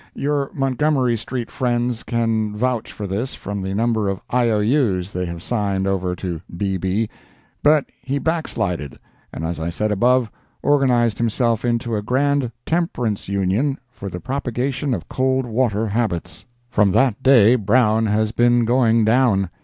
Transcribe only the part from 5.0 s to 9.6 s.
they have signed over to B. B. but he backslided, and as